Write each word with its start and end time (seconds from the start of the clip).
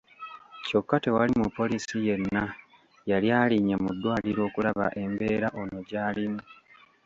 Kyokka 0.65 0.95
tewali 1.03 1.33
mupoliisi 1.41 1.97
yenna 2.07 2.43
yali 3.09 3.27
alinnye 3.41 3.75
mu 3.83 3.89
ddwaliro 3.95 4.41
okulaba 4.47 4.85
embeera 5.03 5.47
ono 5.61 5.77
gy'alimu. 5.87 6.41